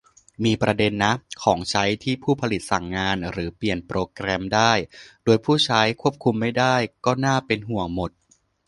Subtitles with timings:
[0.43, 1.13] มีประเด็นนะ
[1.43, 4.71] ของใช้ที่ผู้ผลิตสั่งงานหรือเปลี่ยนโปรแกรมได้
[5.25, 8.11] โดยผู้ใช้ควบคุมไม่ได้ ก็น่าเป็นห่วงหมด